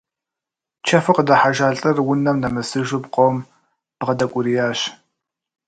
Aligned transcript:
Чэфу 0.87 1.13
къыдыхьэжа 1.15 1.67
лӏыр 1.77 1.97
унэм 2.11 2.37
нэмысыжу 2.41 3.01
пкъом 3.03 3.35
бгъэдэкӏуриящ. 3.99 4.79